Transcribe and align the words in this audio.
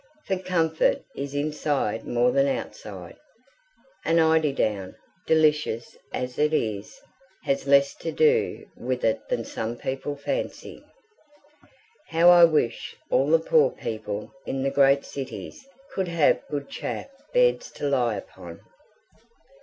For 0.25 0.39
comfort 0.39 1.03
is 1.15 1.35
inside 1.35 2.07
more 2.07 2.31
than 2.31 2.47
outside; 2.47 3.17
and 4.03 4.19
eider 4.19 4.51
down, 4.51 4.95
delicious 5.27 5.95
as 6.11 6.39
it 6.39 6.55
is, 6.55 6.99
has 7.43 7.67
less 7.67 7.93
to 7.97 8.11
do 8.11 8.65
with 8.75 9.05
it 9.05 9.21
than 9.29 9.45
some 9.45 9.77
people 9.77 10.15
fancy. 10.15 10.83
How 12.07 12.29
I 12.31 12.45
wish 12.45 12.95
all 13.11 13.27
the 13.29 13.37
poor 13.37 13.69
people 13.69 14.33
in 14.47 14.63
the 14.63 14.71
great 14.71 15.05
cities 15.05 15.63
could 15.91 16.07
have 16.07 16.41
good 16.49 16.67
chaff 16.67 17.05
beds 17.31 17.69
to 17.73 17.87
lie 17.87 18.15
upon! 18.15 18.59